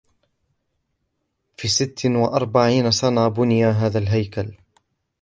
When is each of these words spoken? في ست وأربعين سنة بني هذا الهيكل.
في 1.57 1.67
ست 1.67 2.05
وأربعين 2.05 2.91
سنة 2.91 3.27
بني 3.27 3.65
هذا 3.65 3.97
الهيكل. 3.99 4.53